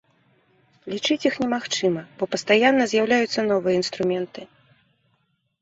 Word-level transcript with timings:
Лічыць 0.93 1.17
іх 1.29 1.35
немагчыма, 1.43 2.01
бо 2.21 2.29
пастаянна 2.37 2.83
з'яўляюцца 2.95 3.47
новыя 3.53 3.75
інструменты. 3.81 4.41